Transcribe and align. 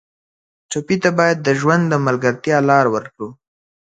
ټپي 0.69 0.95
ته 1.03 1.09
باید 1.19 1.37
د 1.41 1.49
ژوند 1.59 1.83
د 1.89 1.93
ملګرتیا 2.07 2.57
لاره 2.69 2.89
ورکړو. 2.95 3.29